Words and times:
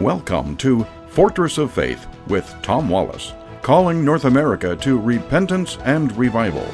Welcome 0.00 0.56
to 0.56 0.86
Fortress 1.08 1.58
of 1.58 1.70
Faith 1.70 2.06
with 2.26 2.50
Tom 2.62 2.88
Wallace, 2.88 3.34
calling 3.60 4.02
North 4.02 4.24
America 4.24 4.74
to 4.76 4.98
repentance 4.98 5.76
and 5.84 6.10
revival. 6.16 6.66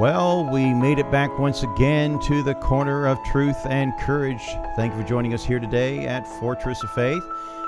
Well, 0.00 0.48
we 0.50 0.72
made 0.72 0.98
it 0.98 1.10
back 1.10 1.38
once 1.38 1.62
again 1.62 2.18
to 2.20 2.42
the 2.42 2.54
corner 2.54 3.06
of 3.06 3.22
truth 3.24 3.66
and 3.66 3.92
courage. 4.00 4.40
Thank 4.76 4.94
you 4.94 5.02
for 5.02 5.06
joining 5.06 5.34
us 5.34 5.44
here 5.44 5.60
today 5.60 6.06
at 6.06 6.26
Fortress 6.40 6.82
of 6.82 6.90
Faith. 6.92 7.22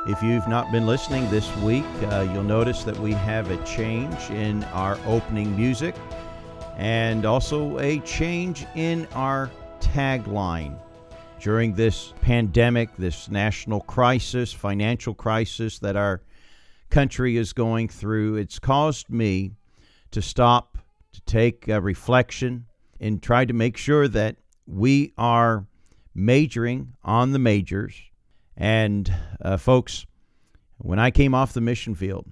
If 0.06 0.22
you've 0.22 0.48
not 0.48 0.72
been 0.72 0.86
listening 0.86 1.28
this 1.28 1.54
week, 1.58 1.84
uh, 2.04 2.26
you'll 2.32 2.42
notice 2.42 2.84
that 2.84 2.98
we 3.00 3.12
have 3.12 3.50
a 3.50 3.62
change 3.64 4.30
in 4.30 4.64
our 4.72 4.98
opening 5.04 5.54
music 5.54 5.94
and 6.76 7.24
also 7.26 7.78
a 7.78 8.00
change 8.00 8.66
in 8.74 9.06
our 9.12 9.50
tagline. 9.80 10.78
During 11.40 11.74
this 11.74 12.12
pandemic, 12.20 12.94
this 12.96 13.30
national 13.30 13.80
crisis, 13.80 14.52
financial 14.52 15.14
crisis 15.14 15.78
that 15.78 15.96
our 15.96 16.22
country 16.90 17.36
is 17.36 17.52
going 17.52 17.88
through, 17.88 18.36
it's 18.36 18.58
caused 18.58 19.08
me 19.08 19.52
to 20.10 20.20
stop, 20.20 20.76
to 21.12 21.20
take 21.22 21.68
a 21.68 21.80
reflection, 21.80 22.66
and 23.00 23.22
try 23.22 23.44
to 23.44 23.54
make 23.54 23.76
sure 23.76 24.06
that 24.08 24.36
we 24.66 25.12
are 25.16 25.66
majoring 26.14 26.92
on 27.02 27.32
the 27.32 27.38
majors. 27.38 27.94
And, 28.56 29.12
uh, 29.40 29.56
folks, 29.56 30.04
when 30.76 30.98
I 30.98 31.10
came 31.10 31.34
off 31.34 31.54
the 31.54 31.60
mission 31.60 31.94
field, 31.94 32.26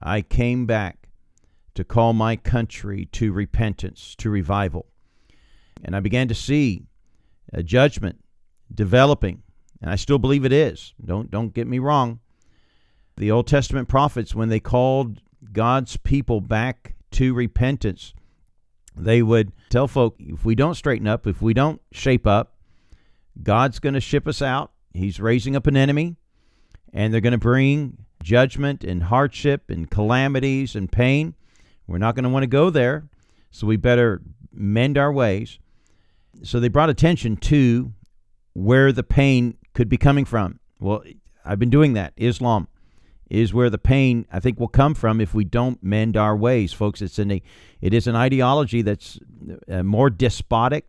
I 0.00 0.22
came 0.22 0.64
back 0.66 0.97
to 1.78 1.84
call 1.84 2.12
my 2.12 2.34
country 2.34 3.04
to 3.12 3.32
repentance, 3.32 4.16
to 4.16 4.28
revival. 4.28 4.86
And 5.84 5.94
I 5.94 6.00
began 6.00 6.26
to 6.26 6.34
see 6.34 6.86
a 7.52 7.62
judgment 7.62 8.18
developing, 8.74 9.44
and 9.80 9.88
I 9.88 9.94
still 9.94 10.18
believe 10.18 10.44
it 10.44 10.52
is. 10.52 10.92
Don't 11.04 11.30
don't 11.30 11.54
get 11.54 11.68
me 11.68 11.78
wrong. 11.78 12.18
The 13.16 13.30
Old 13.30 13.46
Testament 13.46 13.86
prophets 13.86 14.34
when 14.34 14.48
they 14.48 14.58
called 14.58 15.20
God's 15.52 15.96
people 15.96 16.40
back 16.40 16.96
to 17.12 17.32
repentance, 17.32 18.12
they 18.96 19.22
would 19.22 19.52
tell 19.70 19.86
folk 19.86 20.16
if 20.18 20.44
we 20.44 20.56
don't 20.56 20.74
straighten 20.74 21.06
up, 21.06 21.28
if 21.28 21.40
we 21.40 21.54
don't 21.54 21.80
shape 21.92 22.26
up, 22.26 22.56
God's 23.40 23.78
going 23.78 23.94
to 23.94 24.00
ship 24.00 24.26
us 24.26 24.42
out. 24.42 24.72
He's 24.92 25.20
raising 25.20 25.54
up 25.54 25.68
an 25.68 25.76
enemy, 25.76 26.16
and 26.92 27.14
they're 27.14 27.20
going 27.20 27.30
to 27.30 27.38
bring 27.38 27.98
judgment 28.20 28.82
and 28.82 29.04
hardship 29.04 29.70
and 29.70 29.88
calamities 29.88 30.74
and 30.74 30.90
pain. 30.90 31.36
We're 31.88 31.98
not 31.98 32.14
going 32.14 32.24
to 32.24 32.28
want 32.28 32.44
to 32.44 32.48
go 32.48 32.70
there, 32.70 33.08
so 33.50 33.66
we 33.66 33.76
better 33.76 34.20
mend 34.52 34.98
our 34.98 35.12
ways. 35.12 35.58
So 36.44 36.60
they 36.60 36.68
brought 36.68 36.90
attention 36.90 37.36
to 37.38 37.92
where 38.52 38.92
the 38.92 39.02
pain 39.02 39.56
could 39.72 39.88
be 39.88 39.96
coming 39.96 40.24
from. 40.24 40.60
Well, 40.78 41.02
I've 41.44 41.58
been 41.58 41.70
doing 41.70 41.94
that. 41.94 42.12
Islam 42.16 42.68
is 43.30 43.52
where 43.52 43.70
the 43.70 43.78
pain 43.78 44.26
I 44.32 44.38
think 44.38 44.60
will 44.60 44.68
come 44.68 44.94
from 44.94 45.20
if 45.20 45.34
we 45.34 45.44
don't 45.44 45.82
mend 45.82 46.16
our 46.16 46.36
ways, 46.36 46.72
folks. 46.72 47.02
It's 47.02 47.18
an 47.18 47.30
it 47.30 47.94
is 47.94 48.06
an 48.06 48.16
ideology 48.16 48.82
that's 48.82 49.18
uh, 49.68 49.82
more 49.82 50.10
despotic, 50.10 50.86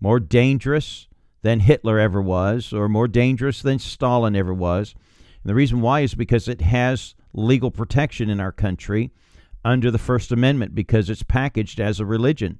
more 0.00 0.20
dangerous 0.20 1.08
than 1.42 1.60
Hitler 1.60 1.98
ever 1.98 2.22
was, 2.22 2.72
or 2.72 2.88
more 2.88 3.08
dangerous 3.08 3.62
than 3.62 3.78
Stalin 3.78 4.36
ever 4.36 4.54
was. 4.54 4.94
And 5.42 5.50
the 5.50 5.54
reason 5.54 5.80
why 5.80 6.00
is 6.00 6.14
because 6.14 6.46
it 6.46 6.60
has 6.60 7.14
legal 7.32 7.70
protection 7.70 8.30
in 8.30 8.38
our 8.38 8.52
country 8.52 9.10
under 9.64 9.90
the 9.90 9.98
First 9.98 10.32
Amendment 10.32 10.74
because 10.74 11.08
it's 11.08 11.22
packaged 11.22 11.80
as 11.80 12.00
a 12.00 12.06
religion. 12.06 12.58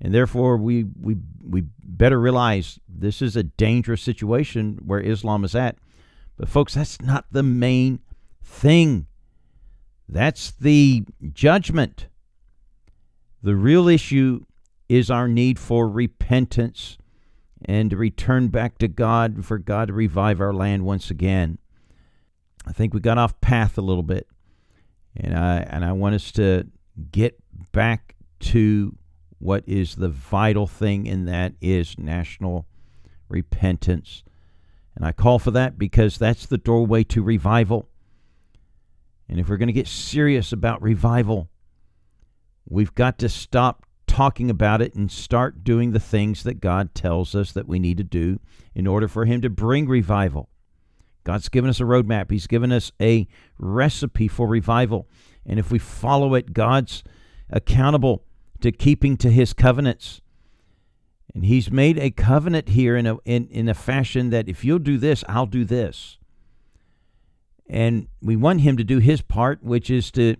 And 0.00 0.12
therefore, 0.12 0.56
we, 0.56 0.84
we, 1.00 1.16
we 1.42 1.64
better 1.82 2.20
realize 2.20 2.78
this 2.88 3.22
is 3.22 3.36
a 3.36 3.44
dangerous 3.44 4.02
situation 4.02 4.80
where 4.84 5.00
Islam 5.00 5.44
is 5.44 5.54
at. 5.54 5.76
But, 6.36 6.48
folks, 6.48 6.74
that's 6.74 7.00
not 7.00 7.26
the 7.30 7.44
main 7.44 8.00
thing. 8.42 9.06
That's 10.08 10.50
the 10.50 11.04
judgment. 11.32 12.08
The 13.42 13.54
real 13.54 13.88
issue 13.88 14.44
is 14.88 15.10
our 15.10 15.28
need 15.28 15.58
for 15.58 15.88
repentance 15.88 16.98
and 17.64 17.90
to 17.90 17.96
return 17.96 18.48
back 18.48 18.78
to 18.78 18.88
God, 18.88 19.44
for 19.44 19.58
God 19.58 19.88
to 19.88 19.94
revive 19.94 20.40
our 20.40 20.52
land 20.52 20.84
once 20.84 21.10
again. 21.10 21.58
I 22.66 22.72
think 22.72 22.92
we 22.92 23.00
got 23.00 23.18
off 23.18 23.40
path 23.40 23.78
a 23.78 23.82
little 23.82 24.02
bit 24.02 24.26
and 25.16 25.36
I 25.36 25.58
and 25.58 25.84
I 25.84 25.92
want 25.92 26.14
us 26.14 26.32
to 26.32 26.66
get 27.10 27.38
back 27.72 28.14
to 28.40 28.96
what 29.38 29.64
is 29.66 29.96
the 29.96 30.08
vital 30.08 30.66
thing 30.66 31.08
and 31.08 31.28
that 31.28 31.54
is 31.60 31.98
national 31.98 32.66
repentance. 33.28 34.22
And 34.96 35.04
I 35.04 35.12
call 35.12 35.38
for 35.38 35.50
that 35.50 35.78
because 35.78 36.18
that's 36.18 36.46
the 36.46 36.58
doorway 36.58 37.04
to 37.04 37.22
revival. 37.22 37.88
And 39.28 39.40
if 39.40 39.48
we're 39.48 39.56
going 39.56 39.68
to 39.68 39.72
get 39.72 39.88
serious 39.88 40.52
about 40.52 40.82
revival, 40.82 41.50
we've 42.68 42.94
got 42.94 43.18
to 43.18 43.28
stop 43.28 43.84
talking 44.06 44.50
about 44.50 44.80
it 44.80 44.94
and 44.94 45.10
start 45.10 45.64
doing 45.64 45.92
the 45.92 46.00
things 46.00 46.42
that 46.44 46.60
God 46.60 46.94
tells 46.94 47.34
us 47.34 47.52
that 47.52 47.66
we 47.66 47.78
need 47.78 47.96
to 47.96 48.04
do 48.04 48.38
in 48.74 48.86
order 48.86 49.08
for 49.08 49.24
Him 49.24 49.40
to 49.42 49.50
bring 49.50 49.88
revival. 49.88 50.48
God's 51.24 51.48
given 51.48 51.70
us 51.70 51.80
a 51.80 51.84
roadmap, 51.84 52.30
He's 52.30 52.46
given 52.46 52.70
us 52.70 52.92
a 53.00 53.26
recipe 53.58 54.28
for 54.28 54.46
revival. 54.46 55.08
And 55.46 55.58
if 55.58 55.70
we 55.70 55.78
follow 55.78 56.34
it, 56.34 56.52
God's 56.52 57.02
accountable 57.50 58.24
to 58.60 58.70
keeping 58.70 59.16
to 59.18 59.30
His 59.30 59.52
covenants. 59.52 60.20
And 61.34 61.44
He's 61.44 61.70
made 61.70 61.98
a 61.98 62.10
covenant 62.10 62.70
here 62.70 62.96
in 62.96 63.06
a, 63.06 63.16
in, 63.24 63.48
in 63.48 63.68
a 63.68 63.74
fashion 63.74 64.30
that 64.30 64.48
if 64.48 64.64
you'll 64.64 64.78
do 64.78 64.98
this, 64.98 65.24
I'll 65.28 65.46
do 65.46 65.64
this. 65.64 66.18
And 67.66 68.08
we 68.20 68.36
want 68.36 68.60
Him 68.60 68.76
to 68.76 68.84
do 68.84 68.98
His 68.98 69.22
part, 69.22 69.62
which 69.62 69.90
is 69.90 70.10
to 70.12 70.36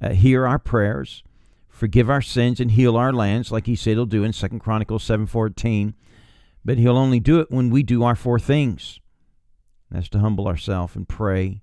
uh, 0.00 0.10
hear 0.10 0.46
our 0.46 0.58
prayers, 0.58 1.24
forgive 1.68 2.10
our 2.10 2.22
sins, 2.22 2.60
and 2.60 2.70
heal 2.70 2.96
our 2.96 3.12
lands, 3.12 3.50
like 3.50 3.66
He 3.66 3.76
said 3.76 3.92
He'll 3.92 4.06
do 4.06 4.24
in 4.24 4.32
Second 4.32 4.60
Chronicles 4.60 5.06
7.14. 5.08 5.94
But 6.64 6.76
He'll 6.76 6.98
only 6.98 7.20
do 7.20 7.40
it 7.40 7.50
when 7.50 7.70
we 7.70 7.82
do 7.82 8.02
our 8.04 8.14
four 8.14 8.38
things. 8.38 9.00
That's 9.90 10.08
to 10.10 10.18
humble 10.18 10.46
ourselves 10.46 10.96
and 10.96 11.08
pray 11.08 11.62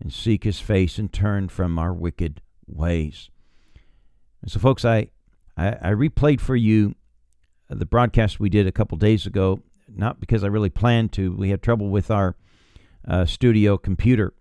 and 0.00 0.12
seek 0.12 0.44
his 0.44 0.60
face 0.60 0.98
and 0.98 1.12
turn 1.12 1.48
from 1.48 1.78
our 1.78 1.92
wicked 1.92 2.40
ways. 2.66 3.30
And 4.40 4.50
so, 4.50 4.58
folks, 4.60 4.84
I, 4.84 5.10
I, 5.56 5.68
I 5.82 5.90
replayed 5.90 6.40
for 6.40 6.56
you 6.56 6.94
the 7.68 7.86
broadcast 7.86 8.40
we 8.40 8.48
did 8.48 8.66
a 8.66 8.72
couple 8.72 8.96
days 8.96 9.26
ago, 9.26 9.60
not 9.94 10.20
because 10.20 10.44
I 10.44 10.46
really 10.46 10.70
planned 10.70 11.12
to. 11.14 11.32
We 11.32 11.50
had 11.50 11.62
trouble 11.62 11.88
with 11.88 12.10
our 12.10 12.36
uh, 13.06 13.26
studio 13.26 13.76
computer 13.76 14.32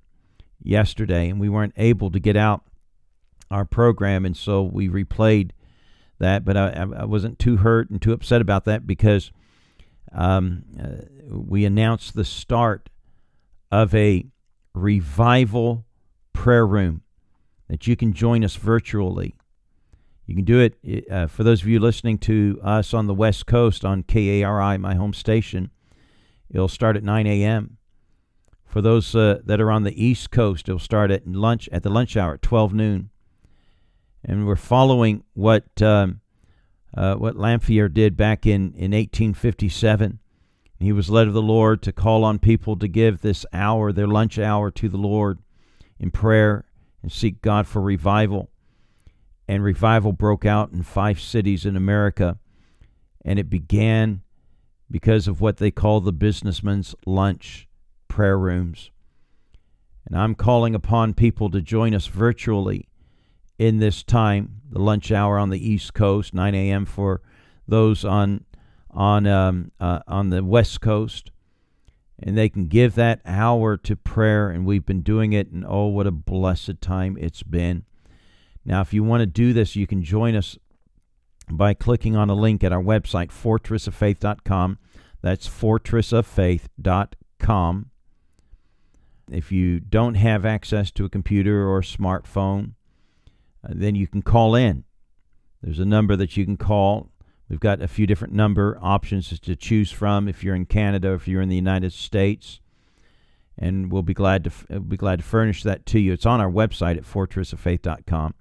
yesterday, 0.62 1.30
and 1.30 1.40
we 1.40 1.50
weren't 1.50 1.74
able 1.78 2.12
to 2.12 2.20
get 2.20 2.38
out 2.38 2.64
our 3.50 3.66
program, 3.66 4.26
and 4.26 4.36
so 4.36 4.62
we 4.64 4.88
replayed 4.88 5.52
that. 6.20 6.46
But 6.46 6.58
I, 6.58 6.70
I 6.70 7.06
wasn't 7.06 7.40
too 7.40 7.58
hurt 7.58 7.90
and 7.90 8.02
too 8.02 8.14
upset 8.14 8.42
about 8.42 8.66
that 8.66 8.86
because 8.88 9.32
um, 10.12 10.64
uh, 10.82 11.06
we 11.30 11.66
announced 11.66 12.14
the 12.14 12.26
start 12.26 12.90
of 13.72 13.94
a 13.94 14.26
revival 14.74 15.86
prayer 16.34 16.66
room 16.66 17.02
that 17.68 17.88
you 17.88 17.96
can 17.96 18.14
join 18.14 18.44
us 18.44 18.56
virtually. 18.56 19.36
You 20.26 20.36
can 20.36 20.46
do 20.46 20.60
it 20.60 21.10
uh, 21.10 21.28
for 21.28 21.44
those 21.44 21.62
of 21.62 21.68
you 21.68 21.80
listening 21.80 22.18
to 22.20 22.60
us 22.64 22.94
on 22.94 23.08
the 23.08 23.14
West 23.14 23.46
Coast 23.46 23.86
on 23.86 24.04
KARI, 24.04 24.78
my 24.78 24.96
home 24.96 25.14
station. 25.14 25.72
It'll 26.50 26.68
start 26.68 26.96
at 26.96 27.04
9 27.04 27.28
a.m. 27.28 27.78
For 28.66 28.82
those 28.82 29.16
uh, 29.16 29.40
that 29.46 29.62
are 29.62 29.72
on 29.72 29.84
the 29.84 30.04
East 30.04 30.32
Coast, 30.32 30.68
it'll 30.68 30.80
start 30.80 31.12
at 31.12 31.26
lunch 31.28 31.70
at 31.72 31.84
the 31.84 31.90
lunch 31.90 32.18
hour 32.18 32.36
at 32.36 32.42
12 32.42 32.74
noon. 32.74 33.10
And 34.24 34.46
we're 34.46 34.58
following 34.58 35.24
what 35.34 35.82
um, 35.82 36.20
uh, 36.96 37.16
what 37.16 37.36
Lanphier 37.36 37.90
did 37.90 38.16
back 38.16 38.46
in, 38.46 38.74
in 38.74 38.92
1857. 38.92 40.20
He 40.80 40.92
was 40.92 41.10
led 41.10 41.28
of 41.28 41.34
the 41.34 41.42
Lord 41.42 41.82
to 41.84 41.92
call 41.92 42.24
on 42.24 42.40
people 42.40 42.78
to 42.78 42.88
give 42.88 43.22
this 43.22 43.46
hour, 43.52 43.92
their 43.92 44.08
lunch 44.08 44.38
hour, 44.38 44.70
to 44.72 44.90
the 44.90 44.98
Lord 44.98 45.40
in 46.00 46.12
prayer 46.12 46.66
and 47.02 47.12
seek 47.12 47.42
God 47.42 47.68
for 47.68 47.82
revival. 47.82 48.50
And 49.48 49.64
revival 49.64 50.12
broke 50.12 50.46
out 50.46 50.72
in 50.72 50.84
five 50.84 51.20
cities 51.20 51.66
in 51.66 51.76
America. 51.76 52.38
And 53.26 53.40
it 53.40 53.50
began 53.50 54.22
because 54.90 55.28
of 55.28 55.42
what 55.42 55.58
they 55.58 55.72
call 55.72 56.00
the 56.00 56.14
businessman's 56.14 56.96
lunch 57.06 57.68
prayer 58.08 58.38
rooms. 58.38 58.92
And 60.06 60.18
I'm 60.18 60.36
calling 60.36 60.76
upon 60.76 61.14
people 61.14 61.50
to 61.50 61.62
join 61.62 61.94
us 61.94 62.08
virtually 62.08 62.87
in 63.58 63.78
this 63.78 64.04
time, 64.04 64.62
the 64.70 64.80
lunch 64.80 65.12
hour 65.12 65.38
on 65.38 65.50
the 65.50 65.70
East 65.70 65.94
Coast, 65.94 66.34
9 66.34 66.54
a.m. 66.54 66.86
for 66.86 67.22
those 67.68 68.06
on 68.06 68.46
on 68.92 69.28
um, 69.28 69.72
uh, 69.80 70.00
on 70.08 70.30
the 70.30 70.44
West 70.44 70.82
Coast, 70.82 71.32
and 72.20 72.38
they 72.38 72.50
can 72.50 72.68
give 72.68 72.96
that 72.96 73.22
hour 73.26 73.78
to 73.78 73.96
prayer. 73.96 74.50
And 74.50 74.66
we've 74.66 74.86
been 74.86 75.02
doing 75.02 75.32
it, 75.34 75.52
and 75.52 75.66
oh, 75.68 75.88
what 75.88 76.08
a 76.08 76.12
blessed 76.12 76.82
time 76.82 77.18
it's 77.20 77.44
been. 77.44 77.84
Now, 78.66 78.82
if 78.82 78.94
you 78.94 79.04
want 79.04 79.22
to 79.22 79.28
do 79.28 79.54
this, 79.54 79.76
you 79.76 79.88
can 79.88 80.04
join 80.04 80.36
us 80.36 80.58
by 81.50 81.74
clicking 81.74 82.16
on 82.16 82.30
a 82.30 82.36
link 82.36 82.64
at 82.64 82.72
our 82.74 82.84
website, 82.84 83.30
fortressoffaith.com. 83.30 84.78
That's 85.22 85.48
fortressoffaith.com. 85.48 87.92
If 89.30 89.52
you 89.52 89.82
don't 89.82 90.16
have 90.16 90.46
access 90.46 90.90
to 90.92 91.04
a 91.06 91.10
computer 91.10 91.68
or 91.68 91.80
a 91.80 91.84
smartphone, 91.84 92.76
Uh, 93.68 93.74
then 93.76 93.96
you 93.96 94.08
can 94.08 94.22
call 94.22 94.56
in. 94.56 94.84
There's 95.62 95.80
a 95.80 95.86
number 95.86 96.16
that 96.16 96.38
you 96.38 96.46
can 96.46 96.58
call. 96.58 97.10
We've 97.50 97.60
got 97.60 97.82
a 97.82 97.88
few 97.88 98.06
different 98.06 98.34
number 98.34 98.78
options 98.82 99.40
to 99.40 99.56
choose 99.56 99.92
from 99.92 100.28
if 100.28 100.44
you're 100.44 100.56
in 100.56 100.66
Canada, 100.66 101.14
if 101.14 101.28
you're 101.28 101.42
in 101.42 101.50
the 101.50 101.56
United 101.56 101.94
States, 101.94 102.60
and 103.58 103.92
we'll 103.92 104.04
be 104.04 104.14
glad 104.14 104.44
to 104.44 104.52
we'll 104.70 104.80
uh, 104.80 104.82
be 104.82 104.98
glad 104.98 105.20
to 105.20 105.26
furnish 105.26 105.64
that 105.64 105.86
to 105.88 106.00
you. 106.00 106.14
It's 106.14 106.26
on 106.26 106.42
our 106.42 106.52
website 106.52 106.98
at 106.98 107.04
fortressoffaith.com, 107.04 108.34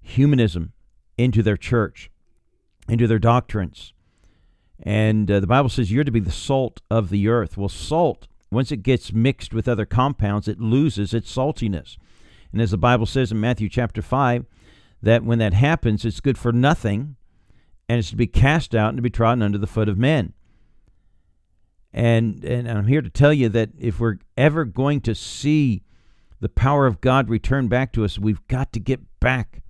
humanism 0.00 0.72
into 1.18 1.42
their 1.42 1.56
church, 1.56 2.10
into 2.88 3.06
their 3.06 3.18
doctrines. 3.18 3.92
And 4.82 5.30
uh, 5.30 5.40
the 5.40 5.46
Bible 5.46 5.70
says 5.70 5.90
you're 5.90 6.04
to 6.04 6.10
be 6.10 6.20
the 6.20 6.30
salt 6.30 6.80
of 6.90 7.08
the 7.08 7.28
earth. 7.28 7.56
Well, 7.56 7.68
salt, 7.68 8.28
once 8.50 8.70
it 8.70 8.82
gets 8.82 9.12
mixed 9.12 9.54
with 9.54 9.66
other 9.66 9.86
compounds, 9.86 10.46
it 10.46 10.60
loses 10.60 11.14
its 11.14 11.34
saltiness. 11.34 11.96
And 12.56 12.62
as 12.62 12.70
the 12.70 12.78
Bible 12.78 13.04
says 13.04 13.30
in 13.30 13.38
Matthew 13.38 13.68
chapter 13.68 14.00
5, 14.00 14.46
that 15.02 15.22
when 15.22 15.38
that 15.40 15.52
happens, 15.52 16.06
it's 16.06 16.20
good 16.20 16.38
for 16.38 16.52
nothing 16.52 17.16
and 17.86 17.98
it's 17.98 18.08
to 18.08 18.16
be 18.16 18.26
cast 18.26 18.74
out 18.74 18.88
and 18.88 18.96
to 18.96 19.02
be 19.02 19.10
trodden 19.10 19.42
under 19.42 19.58
the 19.58 19.66
foot 19.66 19.90
of 19.90 19.98
men. 19.98 20.32
And, 21.92 22.42
and 22.42 22.66
I'm 22.66 22.86
here 22.86 23.02
to 23.02 23.10
tell 23.10 23.34
you 23.34 23.50
that 23.50 23.72
if 23.78 24.00
we're 24.00 24.20
ever 24.38 24.64
going 24.64 25.02
to 25.02 25.14
see 25.14 25.82
the 26.40 26.48
power 26.48 26.86
of 26.86 27.02
God 27.02 27.28
return 27.28 27.68
back 27.68 27.92
to 27.92 28.06
us, 28.06 28.18
we've 28.18 28.48
got 28.48 28.72
to 28.72 28.80
get 28.80 29.00
back 29.20 29.62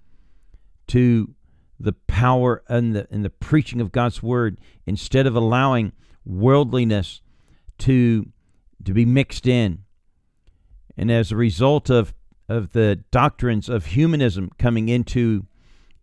to 0.86 1.34
the 1.80 1.94
power 2.06 2.62
and 2.68 2.94
the, 2.94 3.08
and 3.10 3.24
the 3.24 3.30
preaching 3.30 3.80
of 3.80 3.90
God's 3.90 4.22
word 4.22 4.60
instead 4.86 5.26
of 5.26 5.34
allowing 5.34 5.90
worldliness 6.24 7.20
to, 7.78 8.28
to 8.84 8.94
be 8.94 9.04
mixed 9.04 9.48
in. 9.48 9.82
And 10.96 11.10
as 11.10 11.32
a 11.32 11.36
result 11.36 11.90
of, 11.90 12.14
of 12.48 12.72
the 12.72 13.02
doctrines 13.10 13.68
of 13.68 13.86
humanism 13.86 14.50
coming 14.58 14.88
into, 14.88 15.46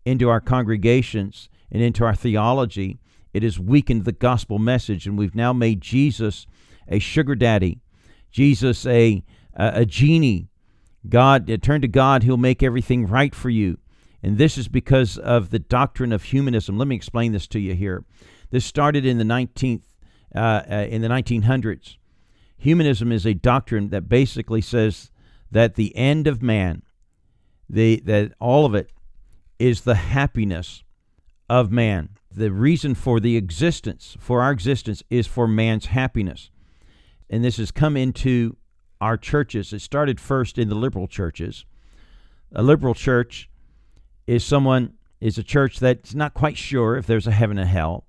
into 0.05 0.29
our 0.29 0.41
congregations 0.41 1.49
and 1.71 1.81
into 1.81 2.03
our 2.03 2.15
theology, 2.15 2.97
it 3.33 3.43
has 3.43 3.59
weakened 3.59 4.05
the 4.05 4.11
gospel 4.11 4.59
message. 4.59 5.07
And 5.07 5.17
we've 5.17 5.35
now 5.35 5.53
made 5.53 5.81
Jesus 5.81 6.45
a 6.87 6.99
sugar 6.99 7.35
daddy, 7.35 7.81
Jesus 8.31 8.85
a, 8.85 9.23
a, 9.55 9.81
a 9.81 9.85
genie. 9.85 10.49
God, 11.09 11.61
turn 11.61 11.81
to 11.81 11.87
God, 11.87 12.23
He'll 12.23 12.37
make 12.37 12.63
everything 12.63 13.07
right 13.07 13.33
for 13.33 13.49
you. 13.49 13.77
And 14.21 14.37
this 14.37 14.57
is 14.57 14.69
because 14.69 15.17
of 15.17 15.49
the 15.49 15.59
doctrine 15.59 16.13
of 16.13 16.23
humanism. 16.23 16.77
Let 16.77 16.87
me 16.87 16.95
explain 16.95 17.33
this 17.33 17.47
to 17.47 17.59
you 17.59 17.75
here. 17.75 18.05
This 18.51 18.65
started 18.65 19.05
in 19.05 19.17
the 19.17 19.25
19th, 19.25 19.81
uh, 20.33 20.39
uh, 20.39 20.87
in 20.89 21.01
the 21.01 21.09
1900s. 21.09 21.97
Humanism 22.57 23.11
is 23.11 23.25
a 23.25 23.33
doctrine 23.33 23.89
that 23.89 24.07
basically 24.07 24.61
says 24.61 25.11
that 25.53 25.75
the 25.75 25.95
end 25.95 26.27
of 26.27 26.41
man, 26.41 26.81
the 27.69 28.01
that 28.05 28.33
all 28.39 28.65
of 28.65 28.75
it, 28.75 28.91
is 29.59 29.81
the 29.81 29.95
happiness 29.95 30.83
of 31.49 31.71
man. 31.71 32.09
The 32.31 32.51
reason 32.51 32.95
for 32.95 33.19
the 33.19 33.37
existence, 33.37 34.17
for 34.19 34.41
our 34.41 34.51
existence, 34.51 35.03
is 35.09 35.27
for 35.27 35.47
man's 35.47 35.85
happiness. 35.85 36.49
And 37.29 37.43
this 37.43 37.57
has 37.57 37.69
come 37.71 37.95
into 37.95 38.57
our 38.99 39.17
churches. 39.17 39.71
It 39.71 39.81
started 39.81 40.19
first 40.19 40.57
in 40.57 40.69
the 40.69 40.75
liberal 40.75 41.07
churches. 41.07 41.65
A 42.53 42.63
liberal 42.63 42.95
church 42.95 43.49
is 44.25 44.43
someone 44.43 44.93
is 45.21 45.37
a 45.37 45.43
church 45.43 45.79
that's 45.79 46.15
not 46.15 46.33
quite 46.33 46.57
sure 46.57 46.97
if 46.97 47.05
there's 47.05 47.27
a 47.27 47.31
heaven 47.31 47.59
and 47.59 47.69
hell. 47.69 48.05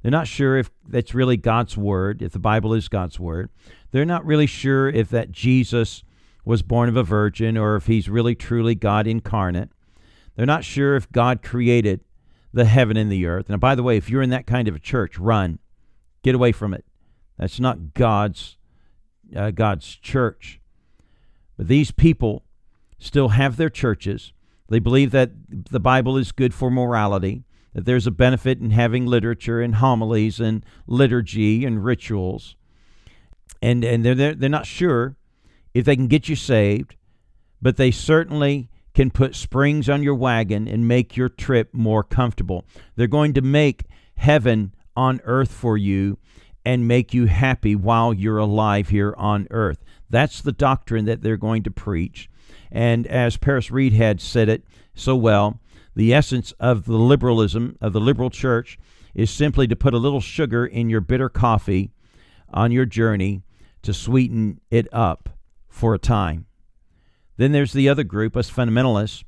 They're 0.00 0.10
not 0.10 0.26
sure 0.26 0.56
if 0.56 0.70
that's 0.88 1.14
really 1.14 1.36
God's 1.36 1.76
word, 1.76 2.22
if 2.22 2.32
the 2.32 2.38
Bible 2.38 2.72
is 2.72 2.88
God's 2.88 3.20
word. 3.20 3.50
They're 3.90 4.04
not 4.06 4.24
really 4.24 4.46
sure 4.46 4.88
if 4.88 5.10
that 5.10 5.32
Jesus 5.32 6.02
was 6.48 6.62
born 6.62 6.88
of 6.88 6.96
a 6.96 7.02
virgin 7.02 7.58
or 7.58 7.76
if 7.76 7.88
he's 7.88 8.08
really 8.08 8.34
truly 8.34 8.74
God 8.74 9.06
incarnate. 9.06 9.68
They're 10.34 10.46
not 10.46 10.64
sure 10.64 10.96
if 10.96 11.12
God 11.12 11.42
created 11.42 12.00
the 12.54 12.64
heaven 12.64 12.96
and 12.96 13.12
the 13.12 13.26
earth. 13.26 13.50
And 13.50 13.60
by 13.60 13.74
the 13.74 13.82
way, 13.82 13.98
if 13.98 14.08
you're 14.08 14.22
in 14.22 14.30
that 14.30 14.46
kind 14.46 14.66
of 14.66 14.74
a 14.74 14.78
church, 14.78 15.18
run. 15.18 15.58
Get 16.22 16.34
away 16.34 16.52
from 16.52 16.72
it. 16.72 16.86
That's 17.36 17.60
not 17.60 17.92
God's 17.92 18.56
uh, 19.36 19.50
God's 19.50 19.94
church. 19.96 20.58
But 21.58 21.68
these 21.68 21.90
people 21.90 22.44
still 22.98 23.28
have 23.28 23.58
their 23.58 23.68
churches. 23.68 24.32
They 24.70 24.78
believe 24.78 25.10
that 25.10 25.32
the 25.50 25.80
Bible 25.80 26.16
is 26.16 26.32
good 26.32 26.54
for 26.54 26.70
morality, 26.70 27.44
that 27.74 27.84
there's 27.84 28.06
a 28.06 28.10
benefit 28.10 28.58
in 28.58 28.70
having 28.70 29.04
literature 29.04 29.60
and 29.60 29.74
homilies 29.74 30.40
and 30.40 30.64
liturgy 30.86 31.66
and 31.66 31.84
rituals. 31.84 32.56
And, 33.60 33.84
and 33.84 34.02
they're, 34.02 34.14
they're, 34.14 34.34
they're 34.34 34.48
not 34.48 34.66
sure 34.66 35.17
if 35.78 35.84
they 35.84 35.94
can 35.94 36.08
get 36.08 36.28
you 36.28 36.34
saved, 36.34 36.96
but 37.62 37.76
they 37.76 37.92
certainly 37.92 38.68
can 38.94 39.12
put 39.12 39.36
springs 39.36 39.88
on 39.88 40.02
your 40.02 40.16
wagon 40.16 40.66
and 40.66 40.88
make 40.88 41.16
your 41.16 41.28
trip 41.28 41.72
more 41.72 42.02
comfortable. 42.02 42.64
They're 42.96 43.06
going 43.06 43.32
to 43.34 43.42
make 43.42 43.84
heaven 44.16 44.74
on 44.96 45.20
earth 45.22 45.52
for 45.52 45.76
you 45.76 46.18
and 46.64 46.88
make 46.88 47.14
you 47.14 47.26
happy 47.26 47.76
while 47.76 48.12
you're 48.12 48.38
alive 48.38 48.88
here 48.88 49.14
on 49.16 49.46
earth. 49.52 49.84
That's 50.10 50.42
the 50.42 50.50
doctrine 50.50 51.04
that 51.04 51.22
they're 51.22 51.36
going 51.36 51.62
to 51.62 51.70
preach. 51.70 52.28
And 52.72 53.06
as 53.06 53.36
Paris 53.36 53.68
Reidhead 53.68 54.20
said 54.20 54.48
it 54.48 54.64
so 54.96 55.14
well, 55.14 55.60
the 55.94 56.12
essence 56.12 56.50
of 56.58 56.86
the 56.86 56.98
liberalism 56.98 57.78
of 57.80 57.92
the 57.92 58.00
liberal 58.00 58.30
church 58.30 58.80
is 59.14 59.30
simply 59.30 59.68
to 59.68 59.76
put 59.76 59.94
a 59.94 59.98
little 59.98 60.20
sugar 60.20 60.66
in 60.66 60.90
your 60.90 61.02
bitter 61.02 61.28
coffee 61.28 61.92
on 62.52 62.72
your 62.72 62.84
journey 62.84 63.42
to 63.82 63.94
sweeten 63.94 64.60
it 64.72 64.92
up 64.92 65.37
for 65.78 65.94
a 65.94 65.98
time. 65.98 66.46
Then 67.36 67.52
there's 67.52 67.72
the 67.72 67.88
other 67.88 68.02
group, 68.02 68.36
us 68.36 68.50
fundamentalists, 68.50 69.22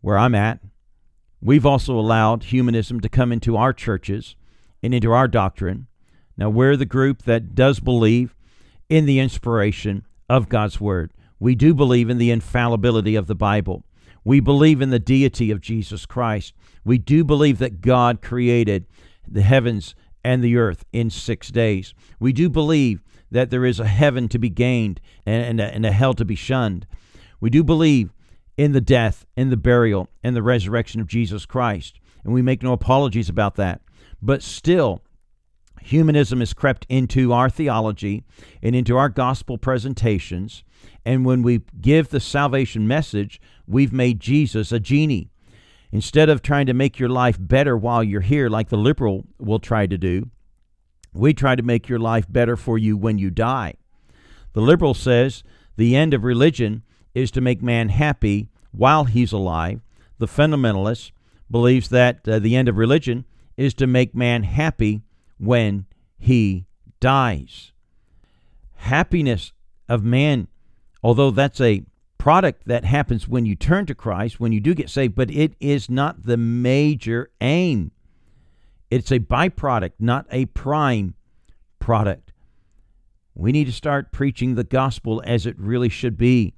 where 0.00 0.18
I'm 0.18 0.34
at. 0.34 0.58
We've 1.40 1.64
also 1.64 1.98
allowed 1.98 2.44
humanism 2.44 3.00
to 3.00 3.08
come 3.08 3.30
into 3.30 3.56
our 3.56 3.72
churches 3.72 4.34
and 4.82 4.92
into 4.92 5.12
our 5.12 5.28
doctrine. 5.28 5.86
Now, 6.36 6.50
we're 6.50 6.76
the 6.76 6.84
group 6.84 7.22
that 7.22 7.54
does 7.54 7.78
believe 7.78 8.34
in 8.88 9.06
the 9.06 9.20
inspiration 9.20 10.04
of 10.28 10.48
God's 10.48 10.80
Word. 10.80 11.12
We 11.38 11.54
do 11.54 11.74
believe 11.74 12.10
in 12.10 12.18
the 12.18 12.32
infallibility 12.32 13.14
of 13.14 13.28
the 13.28 13.34
Bible. 13.36 13.84
We 14.24 14.40
believe 14.40 14.80
in 14.80 14.90
the 14.90 14.98
deity 14.98 15.50
of 15.52 15.60
Jesus 15.60 16.06
Christ. 16.06 16.54
We 16.84 16.98
do 16.98 17.22
believe 17.22 17.58
that 17.58 17.80
God 17.80 18.20
created 18.20 18.86
the 19.28 19.42
heavens 19.42 19.94
and 20.24 20.42
the 20.42 20.56
earth 20.56 20.84
in 20.92 21.10
six 21.10 21.50
days. 21.50 21.94
We 22.18 22.32
do 22.32 22.48
believe 22.48 23.02
that 23.32 23.50
there 23.50 23.64
is 23.64 23.80
a 23.80 23.86
heaven 23.86 24.28
to 24.28 24.38
be 24.38 24.50
gained 24.50 25.00
and 25.26 25.60
a, 25.60 25.64
and 25.64 25.86
a 25.86 25.92
hell 25.92 26.14
to 26.14 26.24
be 26.24 26.34
shunned. 26.34 26.86
We 27.40 27.50
do 27.50 27.64
believe 27.64 28.12
in 28.56 28.72
the 28.72 28.80
death, 28.80 29.26
in 29.36 29.50
the 29.50 29.56
burial, 29.56 30.08
and 30.22 30.36
the 30.36 30.42
resurrection 30.42 31.00
of 31.00 31.06
Jesus 31.06 31.46
Christ. 31.46 31.98
And 32.24 32.32
we 32.32 32.42
make 32.42 32.62
no 32.62 32.72
apologies 32.72 33.28
about 33.28 33.56
that. 33.56 33.80
But 34.20 34.42
still, 34.42 35.00
humanism 35.80 36.40
has 36.40 36.52
crept 36.52 36.86
into 36.88 37.32
our 37.32 37.48
theology 37.48 38.22
and 38.62 38.76
into 38.76 38.96
our 38.96 39.08
gospel 39.08 39.58
presentations. 39.58 40.62
And 41.04 41.24
when 41.24 41.42
we 41.42 41.62
give 41.80 42.10
the 42.10 42.20
salvation 42.20 42.86
message, 42.86 43.40
we've 43.66 43.92
made 43.92 44.20
Jesus 44.20 44.70
a 44.70 44.78
genie. 44.78 45.30
Instead 45.90 46.28
of 46.28 46.42
trying 46.42 46.66
to 46.66 46.74
make 46.74 46.98
your 46.98 47.08
life 47.08 47.36
better 47.40 47.76
while 47.76 48.04
you're 48.04 48.20
here, 48.20 48.48
like 48.48 48.68
the 48.68 48.76
liberal 48.76 49.24
will 49.38 49.58
try 49.58 49.86
to 49.86 49.98
do, 49.98 50.30
we 51.12 51.34
try 51.34 51.54
to 51.54 51.62
make 51.62 51.88
your 51.88 51.98
life 51.98 52.26
better 52.28 52.56
for 52.56 52.78
you 52.78 52.96
when 52.96 53.18
you 53.18 53.30
die. 53.30 53.74
The 54.52 54.60
liberal 54.60 54.94
says 54.94 55.42
the 55.76 55.96
end 55.96 56.14
of 56.14 56.24
religion 56.24 56.82
is 57.14 57.30
to 57.32 57.40
make 57.40 57.62
man 57.62 57.88
happy 57.88 58.48
while 58.70 59.04
he's 59.04 59.32
alive. 59.32 59.80
The 60.18 60.26
fundamentalist 60.26 61.12
believes 61.50 61.88
that 61.88 62.26
uh, 62.26 62.38
the 62.38 62.56
end 62.56 62.68
of 62.68 62.76
religion 62.76 63.24
is 63.56 63.74
to 63.74 63.86
make 63.86 64.14
man 64.14 64.44
happy 64.44 65.02
when 65.38 65.86
he 66.18 66.66
dies. 67.00 67.72
Happiness 68.76 69.52
of 69.88 70.02
man, 70.02 70.48
although 71.02 71.30
that's 71.30 71.60
a 71.60 71.84
product 72.16 72.66
that 72.66 72.84
happens 72.84 73.28
when 73.28 73.44
you 73.44 73.54
turn 73.54 73.84
to 73.86 73.94
Christ, 73.94 74.38
when 74.38 74.52
you 74.52 74.60
do 74.60 74.74
get 74.74 74.88
saved, 74.88 75.14
but 75.14 75.30
it 75.30 75.54
is 75.60 75.90
not 75.90 76.24
the 76.24 76.36
major 76.36 77.30
aim. 77.40 77.90
It's 78.92 79.10
a 79.10 79.20
byproduct, 79.20 79.92
not 79.98 80.26
a 80.30 80.44
prime 80.44 81.14
product. 81.78 82.30
We 83.34 83.50
need 83.50 83.64
to 83.64 83.72
start 83.72 84.12
preaching 84.12 84.54
the 84.54 84.64
gospel 84.64 85.22
as 85.24 85.46
it 85.46 85.58
really 85.58 85.88
should 85.88 86.18
be 86.18 86.52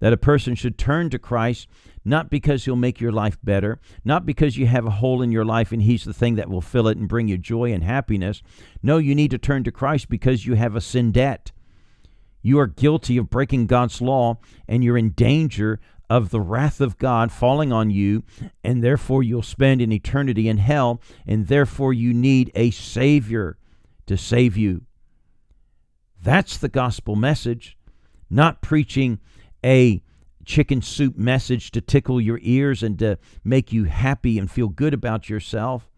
that 0.00 0.12
a 0.12 0.16
person 0.16 0.56
should 0.56 0.76
turn 0.76 1.10
to 1.10 1.18
Christ 1.20 1.68
not 2.04 2.28
because 2.28 2.64
he'll 2.64 2.74
make 2.74 3.00
your 3.00 3.12
life 3.12 3.38
better, 3.44 3.78
not 4.04 4.26
because 4.26 4.56
you 4.56 4.66
have 4.66 4.84
a 4.84 4.90
hole 4.90 5.22
in 5.22 5.30
your 5.30 5.44
life 5.44 5.70
and 5.70 5.82
he's 5.82 6.02
the 6.02 6.12
thing 6.12 6.34
that 6.34 6.50
will 6.50 6.60
fill 6.60 6.88
it 6.88 6.98
and 6.98 7.08
bring 7.08 7.28
you 7.28 7.38
joy 7.38 7.72
and 7.72 7.84
happiness. 7.84 8.42
No, 8.82 8.98
you 8.98 9.14
need 9.14 9.30
to 9.30 9.38
turn 9.38 9.62
to 9.62 9.70
Christ 9.70 10.08
because 10.08 10.46
you 10.46 10.54
have 10.54 10.74
a 10.74 10.80
sin 10.80 11.12
debt. 11.12 11.52
You 12.42 12.58
are 12.58 12.66
guilty 12.66 13.16
of 13.16 13.30
breaking 13.30 13.68
God's 13.68 14.02
law 14.02 14.38
and 14.66 14.82
you're 14.82 14.98
in 14.98 15.10
danger 15.10 15.78
of 16.10 16.30
the 16.30 16.40
wrath 16.40 16.80
of 16.80 16.98
God 16.98 17.30
falling 17.30 17.72
on 17.72 17.88
you, 17.88 18.24
and 18.64 18.82
therefore 18.82 19.22
you'll 19.22 19.42
spend 19.42 19.80
an 19.80 19.92
eternity 19.92 20.48
in 20.48 20.58
hell, 20.58 21.00
and 21.24 21.46
therefore 21.46 21.92
you 21.94 22.12
need 22.12 22.50
a 22.56 22.72
Savior 22.72 23.56
to 24.06 24.16
save 24.16 24.56
you. 24.56 24.82
That's 26.20 26.58
the 26.58 26.68
gospel 26.68 27.14
message, 27.14 27.78
not 28.28 28.60
preaching 28.60 29.20
a 29.64 30.02
chicken 30.44 30.82
soup 30.82 31.16
message 31.16 31.70
to 31.70 31.80
tickle 31.80 32.20
your 32.20 32.40
ears 32.42 32.82
and 32.82 32.98
to 32.98 33.16
make 33.44 33.72
you 33.72 33.84
happy 33.84 34.36
and 34.36 34.50
feel 34.50 34.68
good 34.68 34.92
about 34.92 35.28
yourself. 35.28 35.88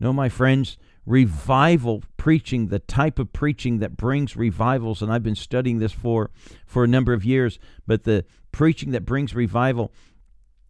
No, 0.00 0.14
my 0.14 0.30
friends, 0.30 0.78
revival 1.06 2.02
preaching, 2.16 2.68
the 2.68 2.78
type 2.78 3.18
of 3.18 3.32
preaching 3.32 3.78
that 3.78 3.96
brings 3.96 4.36
revivals, 4.36 5.02
and 5.02 5.12
I've 5.12 5.22
been 5.22 5.34
studying 5.34 5.78
this 5.78 5.92
for, 5.92 6.30
for 6.66 6.84
a 6.84 6.88
number 6.88 7.12
of 7.12 7.24
years, 7.24 7.58
but 7.86 8.04
the 8.04 8.24
preaching 8.52 8.92
that 8.92 9.04
brings 9.04 9.34
revival, 9.34 9.92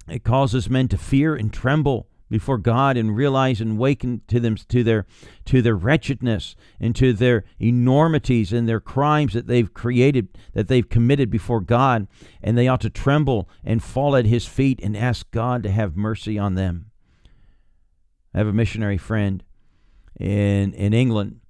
it 0.08 0.24
causes 0.24 0.70
men 0.70 0.88
to 0.88 0.98
fear 0.98 1.34
and 1.34 1.52
tremble 1.52 2.08
before 2.30 2.58
God 2.58 2.96
and 2.96 3.16
realize 3.16 3.60
and 3.60 3.76
waken 3.76 4.22
to 4.28 4.38
them 4.38 4.56
to 4.56 4.84
their 4.84 5.04
to 5.44 5.60
their 5.60 5.74
wretchedness 5.74 6.54
and 6.78 6.94
to 6.94 7.12
their 7.12 7.44
enormities 7.58 8.52
and 8.52 8.68
their 8.68 8.80
crimes 8.80 9.32
that 9.32 9.48
they've 9.48 9.74
created 9.74 10.28
that 10.54 10.68
they've 10.68 10.88
committed 10.88 11.28
before 11.28 11.60
God 11.60 12.06
and 12.40 12.56
they 12.56 12.68
ought 12.68 12.80
to 12.82 12.90
tremble 12.90 13.48
and 13.64 13.82
fall 13.82 14.14
at 14.14 14.26
his 14.26 14.46
feet 14.46 14.80
and 14.80 14.96
ask 14.96 15.28
God 15.32 15.64
to 15.64 15.70
have 15.70 15.96
mercy 15.96 16.38
on 16.38 16.54
them. 16.54 16.92
I 18.32 18.38
have 18.38 18.46
a 18.46 18.52
missionary 18.52 18.96
friend 18.96 19.42
in 20.20 20.72
in 20.74 20.92
England 20.92 21.40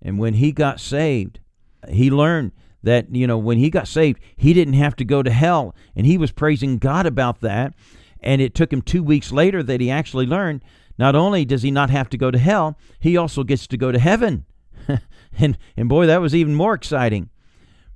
and 0.00 0.18
when 0.18 0.34
he 0.34 0.52
got 0.52 0.80
saved 0.80 1.40
he 1.88 2.10
learned 2.10 2.52
that 2.82 3.14
you 3.14 3.26
know 3.26 3.38
when 3.38 3.58
he 3.58 3.70
got 3.70 3.88
saved 3.88 4.20
he 4.36 4.52
didn't 4.52 4.74
have 4.74 4.96
to 4.96 5.04
go 5.04 5.22
to 5.22 5.30
hell 5.30 5.74
and 5.96 6.06
he 6.06 6.16
was 6.16 6.30
praising 6.30 6.78
God 6.78 7.06
about 7.06 7.40
that 7.40 7.74
and 8.20 8.40
it 8.40 8.54
took 8.54 8.72
him 8.72 8.82
two 8.82 9.02
weeks 9.02 9.32
later 9.32 9.62
that 9.62 9.80
he 9.80 9.90
actually 9.90 10.26
learned 10.26 10.62
not 10.98 11.14
only 11.14 11.44
does 11.44 11.62
he 11.62 11.70
not 11.70 11.90
have 11.90 12.10
to 12.10 12.18
go 12.18 12.30
to 12.30 12.38
hell, 12.38 12.76
he 12.98 13.16
also 13.16 13.44
gets 13.44 13.66
to 13.68 13.76
go 13.76 13.92
to 13.92 13.98
heaven. 13.98 14.44
and, 15.38 15.56
and 15.76 15.88
boy, 15.88 16.06
that 16.06 16.20
was 16.20 16.34
even 16.34 16.54
more 16.54 16.74
exciting. 16.74 17.30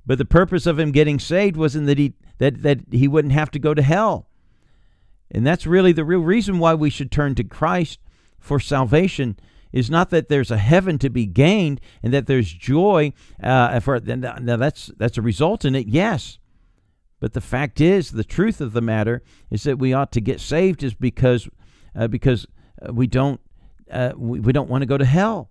But 0.05 0.17
the 0.17 0.25
purpose 0.25 0.65
of 0.65 0.79
him 0.79 0.91
getting 0.91 1.19
saved 1.19 1.57
wasn't 1.57 1.87
that 1.87 1.97
he, 1.97 2.13
that, 2.37 2.63
that 2.63 2.79
he 2.91 3.07
wouldn't 3.07 3.33
have 3.33 3.51
to 3.51 3.59
go 3.59 3.73
to 3.73 3.81
hell. 3.81 4.29
And 5.29 5.45
that's 5.45 5.67
really 5.67 5.91
the 5.91 6.05
real 6.05 6.21
reason 6.21 6.59
why 6.59 6.73
we 6.73 6.89
should 6.89 7.11
turn 7.11 7.35
to 7.35 7.43
Christ 7.43 7.99
for 8.39 8.59
salvation 8.59 9.37
is 9.73 9.89
not 9.89 10.11
that 10.11 10.29
there's 10.29 10.51
a 10.51 10.57
heaven 10.57 10.97
to 10.99 11.09
be 11.09 11.25
gained 11.25 11.81
and 12.01 12.13
that 12.13 12.27
there's 12.27 12.53
joy 12.53 13.11
uh, 13.41 13.79
for 13.81 13.99
now 13.99 14.55
that's 14.55 14.91
that's 14.97 15.17
a 15.17 15.21
result 15.21 15.65
in 15.65 15.75
it 15.75 15.87
yes 15.87 16.37
but 17.23 17.31
the 17.31 17.39
fact 17.39 17.79
is, 17.79 18.11
the 18.11 18.25
truth 18.25 18.59
of 18.59 18.73
the 18.73 18.81
matter 18.81 19.23
is 19.49 19.63
that 19.63 19.79
we 19.79 19.93
ought 19.93 20.11
to 20.11 20.19
get 20.19 20.41
saved 20.41 20.83
is 20.83 20.93
because 20.93 21.47
uh, 21.95 22.09
because 22.09 22.45
uh, 22.85 22.91
we 22.91 23.07
don't 23.07 23.39
uh, 23.89 24.11
we, 24.17 24.41
we 24.41 24.51
don't 24.51 24.69
want 24.69 24.81
to 24.81 24.85
go 24.85 24.97
to 24.97 25.05
hell. 25.05 25.49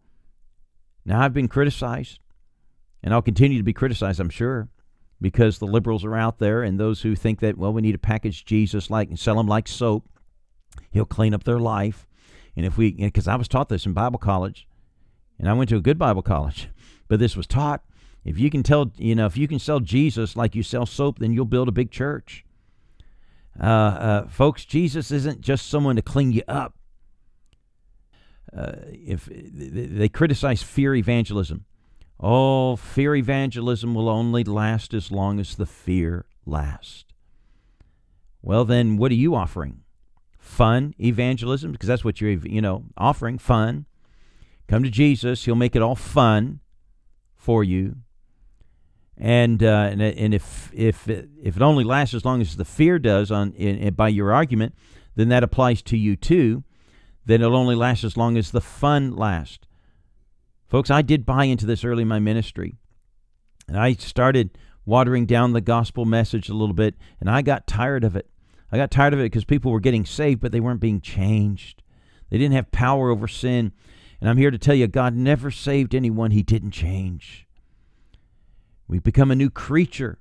Now 1.06 1.22
I've 1.22 1.32
been 1.32 1.48
criticized, 1.48 2.18
and 3.02 3.14
I'll 3.14 3.22
continue 3.22 3.56
to 3.56 3.64
be 3.64 3.72
criticized. 3.72 4.20
I'm 4.20 4.28
sure 4.28 4.68
because 5.18 5.60
the 5.60 5.66
liberals 5.66 6.04
are 6.04 6.14
out 6.14 6.40
there 6.40 6.62
and 6.62 6.78
those 6.78 7.00
who 7.00 7.14
think 7.16 7.40
that 7.40 7.56
well 7.56 7.72
we 7.72 7.80
need 7.80 7.92
to 7.92 7.98
package 7.98 8.44
Jesus 8.44 8.90
like 8.90 9.08
and 9.08 9.18
sell 9.18 9.40
him 9.40 9.46
like 9.46 9.66
soap. 9.66 10.06
He'll 10.90 11.06
clean 11.06 11.32
up 11.32 11.44
their 11.44 11.58
life, 11.58 12.06
and 12.56 12.66
if 12.66 12.76
we 12.76 12.92
because 12.92 13.28
I 13.28 13.36
was 13.36 13.48
taught 13.48 13.68
this 13.68 13.86
in 13.86 13.92
Bible 13.92 14.18
college, 14.18 14.66
and 15.38 15.48
I 15.48 15.52
went 15.52 15.70
to 15.70 15.76
a 15.76 15.80
good 15.80 15.98
Bible 15.98 16.22
college, 16.22 16.68
but 17.08 17.18
this 17.18 17.36
was 17.36 17.46
taught 17.46 17.82
if 18.24 18.38
you 18.38 18.50
can 18.50 18.62
tell, 18.62 18.92
you 18.96 19.14
know, 19.14 19.26
if 19.26 19.36
you 19.36 19.48
can 19.48 19.58
sell 19.58 19.80
Jesus 19.80 20.36
like 20.36 20.54
you 20.54 20.62
sell 20.62 20.86
soap, 20.86 21.18
then 21.18 21.32
you'll 21.32 21.44
build 21.44 21.68
a 21.68 21.72
big 21.72 21.90
church. 21.90 22.44
Uh, 23.60 23.66
uh, 23.66 24.28
folks, 24.28 24.64
Jesus 24.64 25.10
isn't 25.10 25.40
just 25.40 25.68
someone 25.68 25.96
to 25.96 26.02
clean 26.02 26.32
you 26.32 26.42
up. 26.46 26.74
Uh, 28.56 28.72
if 28.86 29.28
they 29.32 30.08
criticize 30.08 30.62
fear 30.62 30.94
evangelism, 30.94 31.64
oh, 32.20 32.76
fear 32.76 33.14
evangelism 33.14 33.94
will 33.94 34.08
only 34.08 34.44
last 34.44 34.94
as 34.94 35.10
long 35.10 35.40
as 35.40 35.56
the 35.56 35.66
fear 35.66 36.26
lasts. 36.46 37.04
Well, 38.40 38.64
then, 38.64 38.96
what 38.98 39.10
are 39.10 39.16
you 39.16 39.34
offering? 39.34 39.81
Fun 40.42 40.94
evangelism, 41.00 41.72
because 41.72 41.86
that's 41.86 42.04
what 42.04 42.20
you're, 42.20 42.30
you 42.30 42.60
know, 42.60 42.84
offering. 42.96 43.38
Fun. 43.38 43.86
Come 44.68 44.82
to 44.82 44.90
Jesus; 44.90 45.44
He'll 45.44 45.54
make 45.54 45.76
it 45.76 45.82
all 45.82 45.96
fun 45.96 46.60
for 47.34 47.64
you 47.64 47.96
and 49.16 49.62
uh, 49.62 49.88
and, 49.90 50.02
and 50.02 50.34
if 50.34 50.70
if 50.74 51.08
it, 51.08 51.28
if 51.42 51.56
it 51.56 51.62
only 51.62 51.84
lasts 51.84 52.14
as 52.14 52.24
long 52.24 52.40
as 52.40 52.56
the 52.56 52.64
fear 52.64 52.98
does 52.98 53.30
on 53.30 53.52
in, 53.52 53.78
in, 53.78 53.94
by 53.94 54.08
your 54.08 54.32
argument, 54.32 54.74
then 55.14 55.28
that 55.28 55.44
applies 55.44 55.82
to 55.82 55.96
you 55.96 56.16
too. 56.16 56.64
Then 57.24 57.40
it'll 57.40 57.56
only 57.56 57.76
last 57.76 58.02
as 58.02 58.16
long 58.16 58.36
as 58.36 58.50
the 58.50 58.60
fun 58.60 59.14
lasts. 59.14 59.68
Folks, 60.66 60.90
I 60.90 61.02
did 61.02 61.24
buy 61.24 61.44
into 61.44 61.66
this 61.66 61.84
early 61.84 62.02
in 62.02 62.08
my 62.08 62.18
ministry, 62.18 62.74
and 63.68 63.78
I 63.78 63.92
started 63.92 64.58
watering 64.84 65.26
down 65.26 65.52
the 65.52 65.60
gospel 65.60 66.04
message 66.04 66.48
a 66.48 66.54
little 66.54 66.74
bit, 66.74 66.96
and 67.20 67.30
I 67.30 67.42
got 67.42 67.68
tired 67.68 68.02
of 68.02 68.16
it. 68.16 68.28
I 68.72 68.78
got 68.78 68.90
tired 68.90 69.12
of 69.12 69.20
it 69.20 69.24
because 69.24 69.44
people 69.44 69.70
were 69.70 69.80
getting 69.80 70.06
saved, 70.06 70.40
but 70.40 70.50
they 70.50 70.60
weren't 70.60 70.80
being 70.80 71.02
changed. 71.02 71.82
They 72.30 72.38
didn't 72.38 72.54
have 72.54 72.72
power 72.72 73.10
over 73.10 73.28
sin. 73.28 73.72
And 74.18 74.30
I'm 74.30 74.38
here 74.38 74.50
to 74.50 74.58
tell 74.58 74.74
you, 74.74 74.86
God 74.86 75.14
never 75.14 75.50
saved 75.50 75.94
anyone 75.94 76.30
he 76.30 76.42
didn't 76.42 76.70
change. 76.70 77.46
We 78.88 78.98
become 78.98 79.30
a 79.30 79.36
new 79.36 79.50
creature. 79.50 80.18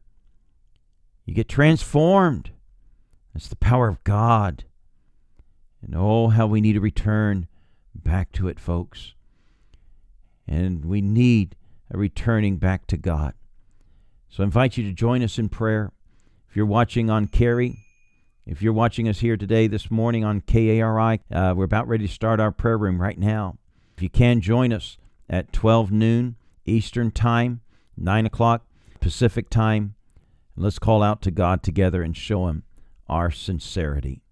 You 1.25 1.33
get 1.33 1.47
transformed. 1.47 2.51
It's 3.33 3.47
the 3.47 3.55
power 3.55 3.87
of 3.87 4.03
God. 4.03 4.65
And 5.81 5.95
oh, 5.95 6.27
how 6.27 6.47
we 6.47 6.59
need 6.59 6.73
to 6.73 6.81
return 6.81 7.47
back 7.95 8.33
to 8.33 8.49
it, 8.49 8.59
folks. 8.59 9.13
And 10.45 10.83
we 10.83 10.99
need 11.01 11.55
a 11.89 11.97
returning 11.97 12.57
back 12.57 12.85
to 12.87 12.97
God. 12.97 13.33
So 14.29 14.43
I 14.43 14.45
invite 14.45 14.75
you 14.75 14.83
to 14.83 14.93
join 14.93 15.23
us 15.23 15.37
in 15.37 15.47
prayer. 15.47 15.91
If 16.49 16.55
you're 16.57 16.65
watching 16.65 17.09
on 17.09 17.27
KARI, 17.27 17.77
if 18.45 18.61
you're 18.61 18.73
watching 18.73 19.07
us 19.07 19.19
here 19.19 19.37
today, 19.37 19.67
this 19.67 19.91
morning 19.91 20.23
on 20.23 20.41
KARI, 20.41 21.21
uh, 21.31 21.53
we're 21.55 21.65
about 21.65 21.87
ready 21.87 22.07
to 22.07 22.13
start 22.13 22.39
our 22.39 22.51
prayer 22.51 22.77
room 22.77 23.01
right 23.01 23.17
now. 23.17 23.57
If 23.95 24.03
you 24.03 24.09
can, 24.09 24.41
join 24.41 24.73
us 24.73 24.97
at 25.29 25.53
12 25.53 25.91
noon 25.91 26.35
Eastern 26.65 27.11
Time 27.11 27.61
9 27.97 28.25
o'clock 28.25 28.65
Pacific 28.99 29.49
time. 29.49 29.95
Let's 30.55 30.79
call 30.79 31.03
out 31.03 31.21
to 31.23 31.31
God 31.31 31.63
together 31.63 32.01
and 32.01 32.15
show 32.15 32.47
Him 32.47 32.63
our 33.07 33.31
sincerity. 33.31 34.23